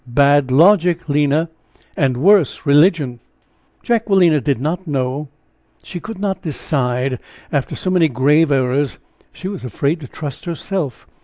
Bad 0.07 0.49
logic, 0.49 1.07
Lina, 1.07 1.47
and 1.95 2.17
worse 2.17 2.65
religion." 2.65 3.19
Jacquelina 3.83 4.41
did 4.41 4.59
not 4.59 4.87
know 4.87 5.29
she 5.83 5.99
could 5.99 6.17
not 6.17 6.41
decide 6.41 7.19
after 7.51 7.75
so 7.75 7.91
many 7.91 8.07
grave 8.07 8.51
errors, 8.51 8.97
she 9.31 9.47
was 9.47 9.63
afraid 9.63 9.99
to 9.99 10.07
trust 10.07 10.45
herself. 10.45 11.05